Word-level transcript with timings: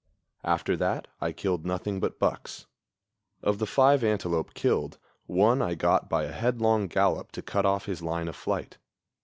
After 0.43 0.75
that 0.77 1.07
I 1.21 1.31
killed 1.31 1.63
nothing 1.63 1.99
but 1.99 2.17
bucks. 2.17 2.65
Of 3.43 3.59
the 3.59 3.67
five 3.67 4.03
antelope 4.03 4.55
killed, 4.55 4.97
one 5.27 5.61
I 5.61 5.75
got 5.75 6.09
by 6.09 6.23
a 6.23 6.31
headlong 6.31 6.87
gallop 6.87 7.31
to 7.33 7.43
cut 7.43 7.67
off 7.67 7.85
his 7.85 8.01
line 8.01 8.27
of 8.27 8.35
flight. 8.35 8.79